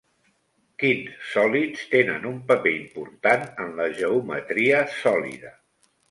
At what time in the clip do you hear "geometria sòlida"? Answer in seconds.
3.99-5.53